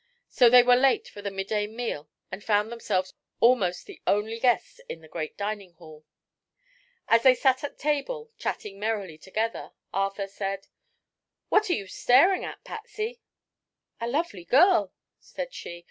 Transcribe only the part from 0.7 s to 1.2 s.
late